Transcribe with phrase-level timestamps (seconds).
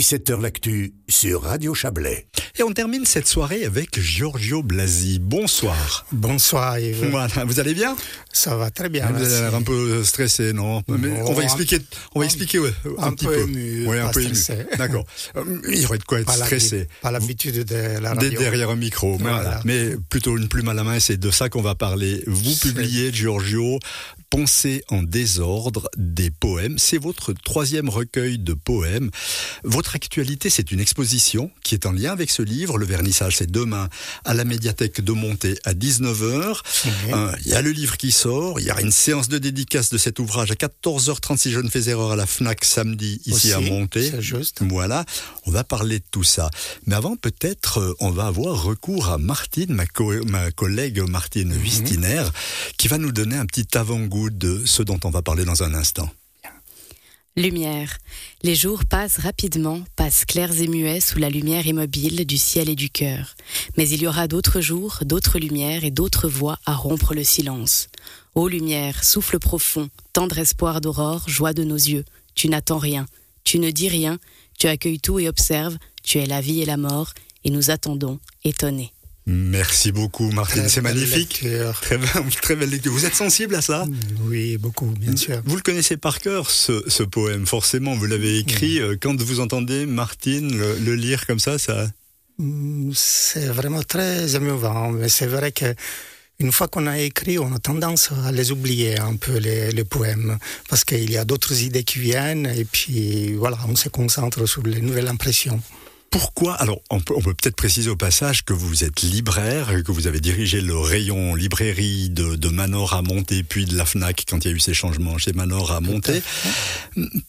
[0.00, 2.26] 17h L'actu sur Radio Chablais.
[2.58, 5.18] Et on termine cette soirée avec Giorgio Blasi.
[5.18, 6.04] Bonsoir.
[6.12, 7.08] Bonsoir Yves.
[7.10, 7.96] Voilà, vous allez bien?
[8.30, 9.06] Ça va très bien.
[9.10, 10.82] Vous avez l'air un peu stressé, non?
[10.88, 11.78] Mais On va un- expliquer,
[12.14, 13.40] on va expliquer ouais, un, un petit peu peu.
[13.48, 14.34] ému, Ouais, un peu ému.
[14.34, 14.66] stressé.
[14.76, 15.06] D'accord.
[15.36, 16.88] Euh, Il y aurait de quoi être Pas stressé.
[17.00, 18.38] Pas l'habitude de la radio.
[18.38, 19.42] derrière un micro, mais, Voilà.
[19.42, 19.60] voilà.
[19.64, 22.22] mais plutôt une plume à la main, c'est de ça qu'on va parler.
[22.26, 23.78] Vous publiez, Giorgio,
[24.30, 26.78] Pensée en désordre des poèmes.
[26.78, 29.10] C'est votre troisième recueil de poèmes.
[29.62, 32.76] Votre actualité, c'est une exposition qui est en lien avec ce livre.
[32.76, 33.88] Le vernissage, c'est demain
[34.24, 36.60] à la médiathèque de Monté à 19h.
[36.84, 37.14] Mhm.
[37.14, 38.58] Euh, Il y a le livre qui sort.
[38.58, 41.68] Il y a une séance de dédicace de cet ouvrage à 14h30 si je ne
[41.70, 44.12] fais erreur à la FNAC samedi ici Aussi, à Monté.
[44.20, 44.58] Juste.
[44.62, 45.04] Voilà,
[45.46, 46.50] on va parler de tout ça.
[46.86, 51.52] Mais avant, peut-être, euh, on va avoir recours à Martine, ma, co- ma collègue Martine
[51.52, 52.24] Wistiner,
[52.76, 55.74] qui va nous donner un petit avant-goût de ce dont on va parler dans un
[55.74, 56.08] instant.
[57.36, 57.98] Lumière.
[58.42, 62.74] Les jours passent rapidement, passent clairs et muets sous la lumière immobile du ciel et
[62.74, 63.34] du cœur.
[63.76, 67.88] Mais il y aura d'autres jours, d'autres lumières et d'autres voix à rompre le silence.
[68.34, 72.06] Ô lumière, souffle profond, tendre espoir d'aurore, joie de nos yeux.
[72.34, 73.04] Tu n'attends rien,
[73.44, 74.18] tu ne dis rien,
[74.58, 77.12] tu accueilles tout et observes, tu es la vie et la mort,
[77.44, 78.92] et nous attendons, étonnés.
[79.28, 81.42] Merci beaucoup, Martine, c'est magnifique.
[81.42, 81.80] lecture.
[81.82, 82.08] Très, belle-
[82.42, 82.92] très belle lecture.
[82.92, 83.84] Vous êtes sensible à ça?
[84.22, 85.42] Oui, beaucoup, bien sûr.
[85.44, 88.78] Vous le connaissez par cœur, ce, ce poème, forcément, vous l'avez écrit.
[88.80, 91.88] euh, Quand vous entendez Martine le, le lire comme ça, ça...
[92.38, 95.74] Mm, C'est vraiment très émouvant, mais c'est vrai que
[96.38, 99.84] une fois qu'on a écrit, on a tendance à les oublier un peu les, les
[99.84, 104.46] poèmes, parce qu'il y a d'autres idées qui viennent, et puis voilà, on se concentre
[104.46, 105.60] sur les nouvelles impressions.
[106.18, 110.18] Pourquoi Alors, on peut, peut-être préciser au passage que vous êtes libraire, que vous avez
[110.18, 114.48] dirigé le rayon librairie de, de Manor à Monté, puis de la Fnac quand il
[114.48, 116.22] y a eu ces changements chez Manor à Monté.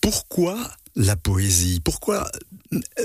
[0.00, 0.58] Pourquoi
[0.96, 1.78] la poésie?
[1.78, 2.28] Pourquoi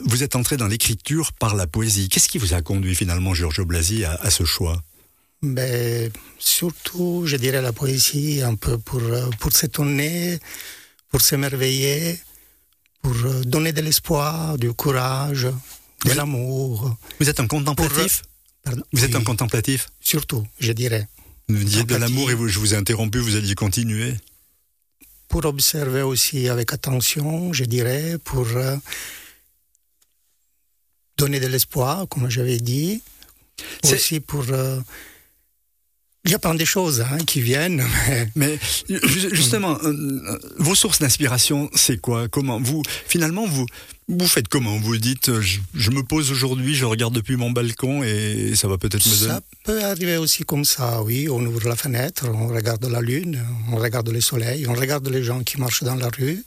[0.04, 2.10] vous êtes entré dans l'écriture par la poésie?
[2.10, 4.82] Qu'est-ce qui vous a conduit finalement, Giorgio Blasi, à, à ce choix?
[5.44, 9.04] Mais surtout, je dirais la poésie, un peu pour,
[9.40, 10.40] pour s'étonner,
[11.12, 12.18] pour s'émerveiller,
[13.02, 15.48] pour euh, donner de l'espoir, du courage,
[16.06, 16.96] de l'amour.
[17.20, 18.24] Vous êtes un contemplatif
[18.64, 21.08] Pardon Vous êtes un contemplatif Surtout, je dirais.
[21.50, 24.16] Vous disiez de l'amour et vous- je vous ai interrompu, vous alliez continuer.
[25.30, 28.76] Pour observer aussi avec attention, je dirais, pour euh,
[31.18, 33.02] donner de l'espoir, comme j'avais dit.
[33.86, 34.46] Aussi pour...
[34.50, 34.80] euh,
[36.28, 37.84] il y a plein de choses hein, qui viennent,
[38.36, 42.28] mais Mais ju- justement, euh, vos sources d'inspiration, c'est quoi?
[42.28, 43.66] Comment vous finalement vous
[44.10, 44.78] vous faites comment?
[44.78, 48.68] Vous dites euh, je, je me pose aujourd'hui, je regarde depuis mon balcon et ça
[48.68, 49.34] va peut-être me donner.
[49.34, 51.28] Ça peut arriver aussi comme ça, oui.
[51.30, 55.24] On ouvre la fenêtre, on regarde la lune, on regarde le soleil, on regarde les
[55.24, 56.44] gens qui marchent dans la rue,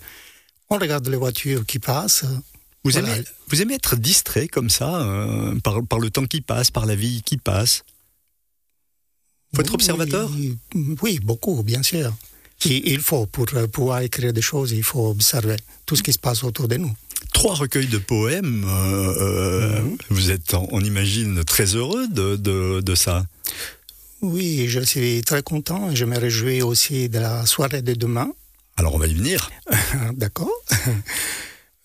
[0.70, 2.24] on regarde les voitures qui passent.
[2.84, 3.16] Vous Voilà.
[3.16, 6.86] aimez vous aimez être distrait comme ça euh, par par le temps qui passe, par
[6.86, 7.82] la vie qui passe?
[9.54, 10.30] Faut être Oui, observateur?
[11.02, 12.12] Oui, beaucoup, bien sûr.
[12.66, 15.56] Et il faut, pour euh, pouvoir écrire des choses, il faut observer
[15.86, 16.94] tout ce qui se passe autour de nous.
[17.32, 18.64] Trois recueils de poèmes.
[18.68, 19.96] euh, euh, Mhm.
[20.10, 23.24] Vous êtes, on imagine, très heureux de, de, de ça.
[24.22, 25.94] Oui, je suis très content.
[25.94, 28.30] Je me réjouis aussi de la soirée de demain.
[28.76, 29.50] Alors on va y venir.
[30.14, 30.52] D'accord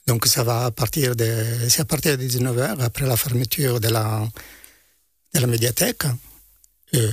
[0.08, 1.28] Donc ça va à partir de,
[1.70, 4.28] c'est à partir de 19h, après la fermeture de la,
[5.34, 6.04] de la médiathèque.
[6.94, 7.12] Euh,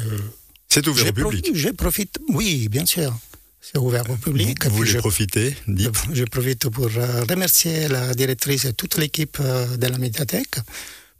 [0.74, 1.50] C'est ouvert au public.
[1.52, 3.14] Je profite, oui, bien sûr,
[3.60, 4.64] c'est ouvert au public.
[4.64, 5.90] Vous voulez je, profiter Dites.
[6.14, 10.56] je profite pour euh, remercier la directrice et toute l'équipe euh, de la médiathèque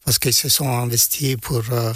[0.06, 1.92] parce qu'ils se sont investis pour euh,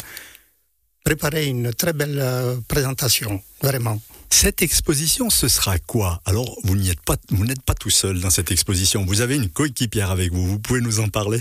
[1.03, 2.23] préparer une très belle
[2.69, 4.03] présentation, vraiment.
[4.29, 6.21] Cette exposition, ce sera quoi?
[6.27, 9.07] Alors, vous n'y êtes pas, vous n'êtes pas tout seul dans cette exposition.
[9.07, 10.47] Vous avez une coéquipière avec vous.
[10.47, 11.41] Vous pouvez nous en parler?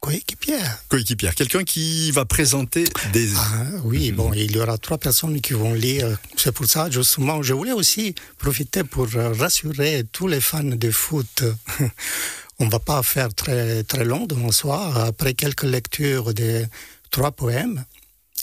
[0.00, 0.78] Coéquipière.
[0.88, 3.34] Coéquipière, quelqu'un qui va présenter des.
[3.36, 6.16] Ah, oui, bon, il y aura trois personnes qui vont lire.
[6.36, 11.42] C'est pour ça, justement, je voulais aussi profiter pour rassurer tous les fans de foot.
[12.60, 16.66] On ne va pas faire très, très long demain soir, après quelques lectures de
[17.10, 17.84] trois poèmes.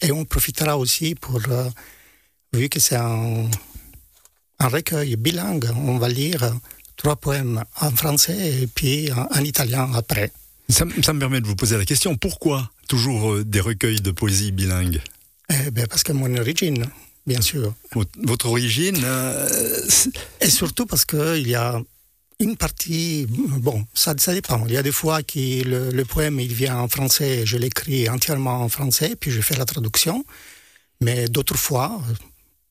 [0.02, 1.70] Et on profitera aussi pour, euh,
[2.54, 3.50] vu que c'est un,
[4.60, 6.54] un recueil bilingue, on va lire
[6.96, 10.32] trois poèmes en français et puis en, en italien après.
[10.70, 14.52] Ça, me permet de vous poser la question pourquoi toujours euh, des recueils de poésie
[14.52, 15.02] bilingue
[15.50, 16.86] Eh ben, parce que mon origine,
[17.28, 17.74] bien sûr.
[17.94, 19.48] Votre- origine, euh,
[20.42, 21.80] Et surtout parce qu'il y a
[22.40, 24.66] une partie, bon, ça, ça dépend.
[24.68, 28.10] Il y a des fois que le, le poème il vient en français, je l'écris
[28.10, 30.26] entièrement en français, puis je fais la traduction.
[31.02, 32.02] Mais d'autres fois,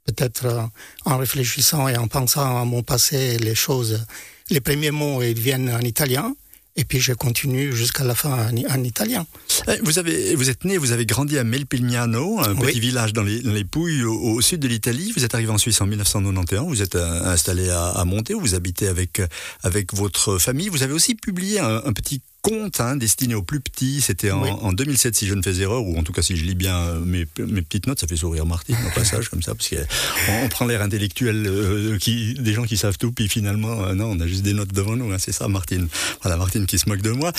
[0.05, 0.62] peut-être euh,
[1.05, 4.05] en réfléchissant et en pensant à mon passé, les choses,
[4.50, 6.35] les premiers mots ils viennent en italien,
[6.76, 9.26] Et puis je continue jusqu'à la fin en, italien.
[9.69, 13.23] Eh, vous, avez, vous êtes né, vous avez grandi à Melpignano, un petit village dans
[13.23, 15.12] les, les Pouilles au, sud de l'Italie.
[15.17, 18.55] Vous êtes arrivé en Suisse en 1991, vous êtes euh, installé à, à Monté, vous
[18.56, 19.23] habitez avec,
[19.62, 20.69] avec votre famille.
[20.69, 24.02] Vous avez aussi publié un, un petit conte hein, destiné aux plus petits.
[24.02, 26.55] C'était en, 2007, si je ne fais erreur, ou en tout cas si je lis
[26.55, 29.70] bien euh, mes, mes petites notes, ça fait sourire Martine au passage, comme ça, parce
[29.70, 34.11] qu'on prend l'air intellectuel euh, qui, des gens qui savent tout, puis finalement, euh, non,
[34.11, 35.11] on a juste des notes devant nous.
[35.11, 35.88] Hein, c'est ça, Martine.
[36.23, 37.32] Voilà, Martine qui se moque de moi.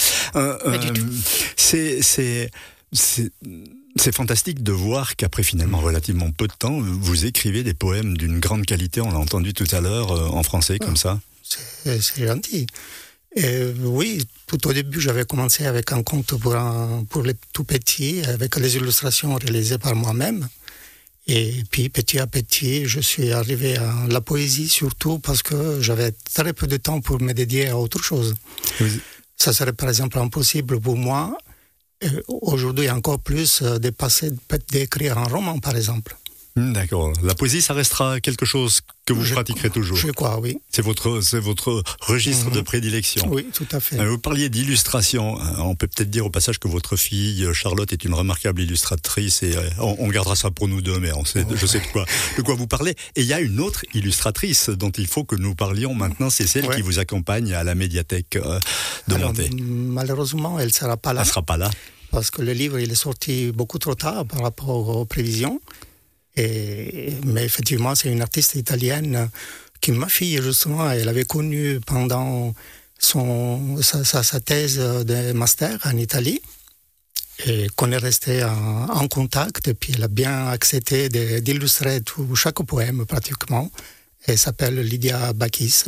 [1.55, 2.49] c'est, c'est,
[2.91, 3.31] c'est
[3.97, 8.39] c'est fantastique de voir qu'après finalement relativement peu de temps, vous écrivez des poèmes d'une
[8.39, 8.99] grande qualité.
[8.99, 11.21] On l'a entendu tout à l'heure en français comme ça.
[11.43, 12.67] C'est gentil.
[13.37, 16.55] Et oui, tout au début, j'avais commencé avec un conte pour,
[17.09, 20.47] pour les tout petits, avec les illustrations réalisées par moi-même.
[21.27, 26.11] Et puis petit à petit, je suis arrivé à la poésie surtout parce que j'avais
[26.33, 28.35] très peu de temps pour me dédier à autre chose.
[29.35, 31.35] Ça serait par exemple impossible pour moi,
[32.27, 34.31] aujourd'hui encore plus, de passer
[34.71, 36.15] d'écrire un roman par exemple.
[36.57, 37.11] Hmm, d'accord.
[37.21, 39.97] La poésie, ça restera quelque chose que vous pratiquerez toujours.
[39.97, 40.57] Je crois, oui.
[40.69, 42.63] C'est votre, c'est votre registre de mhm.
[42.63, 43.27] prédilection.
[43.29, 43.99] Oui, tout à fait.
[43.99, 45.37] Euh, vous parliez d'illustration.
[45.37, 48.61] Euh, on peut peut-être dire au passage que votre fille euh, Charlotte est une remarquable
[48.61, 52.05] illustratrice et on, gardera ça pour nous deux, mais on sait, je sais de quoi,
[52.37, 52.91] de quoi vous parlez.
[53.17, 56.29] Et il y a une autre illustratrice dont il faut que nous parlions maintenant.
[56.29, 58.39] C'est celle qui vous accompagne à la médiathèque
[59.09, 59.49] de Monté.
[59.59, 61.21] Malheureusement, elle sera pas là.
[61.21, 61.69] Elle sera pas là.
[62.11, 65.59] Parce que le livre, il est sorti beaucoup trop tard par rapport aux prévisions.
[66.37, 69.29] Mais effectivement, c'est une artiste italienne
[69.81, 72.53] qui, ma fille, justement, elle avait connu pendant
[72.99, 76.41] son, sa, sa, thèse de master en Italie
[77.45, 79.67] et qu'on est resté en, contact.
[79.67, 83.69] Et puis, elle a bien accepté d'illustrer tout, chaque poème pratiquement.
[84.25, 85.85] Elle s'appelle Lydia Bakis,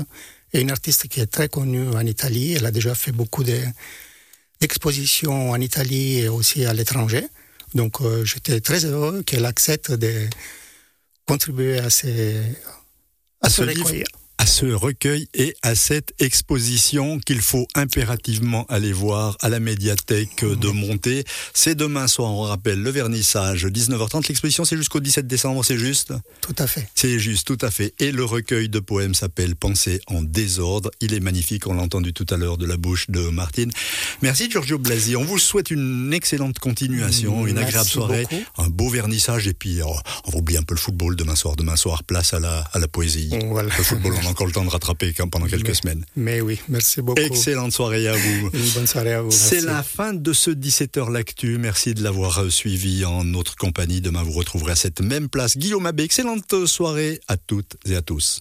[0.54, 2.54] et une artiste qui est très connue en Italie.
[2.54, 7.28] Elle a déjà fait beaucoup d'expositions en Italie et aussi à l'étranger.
[7.74, 10.28] Donc euh, j'étais très heureux qu'elle accepte de
[11.26, 12.42] contribuer à, ces,
[13.42, 14.04] à, ce, recueil
[14.38, 20.46] à ce recueil et à cette exposition qu'il faut impérativement aller voir à la médiathèque
[20.46, 21.24] de Monté.
[21.54, 24.28] C'est demain soir, on rappelle, le vernissage, 19h30.
[24.28, 26.14] L'exposition, c'est jusqu'au 17 décembre, c'est juste?
[26.42, 26.88] Tout à fait.
[26.96, 27.94] C'est juste, tout à fait.
[28.00, 30.92] Et le recueil de poèmes s'appelle Pensée en désordre.
[31.02, 33.72] Il est magnifique, on l'a entendu tout à l'heure de la bouche de Martine.
[34.22, 35.16] Merci Giorgio Blasi.
[35.16, 39.96] On vous souhaite une excellente continuation, une agréable soirée, un beau vernissage et puis oh,
[40.26, 41.56] on va oublier un peu le football demain soir.
[41.56, 43.30] Demain soir, place à la, à la poésie.
[43.46, 43.70] Voilà.
[43.78, 46.06] Le football, encore le temps de rattraper pendant quelques semaines.
[46.16, 47.22] Mais oui, merci beaucoup.
[47.22, 48.50] Excellente soirée à vous.
[48.54, 49.32] Une bonne soirée à vous.
[49.32, 51.58] C'est la fin de ce 17h L'actu.
[51.58, 54.02] Merci de l'avoir suivi en notre compagnie.
[54.02, 56.04] Demain, vous retrouverez à cette même place Guillaume Abbé.
[56.04, 58.36] Excellente soirée à toutes et à tous.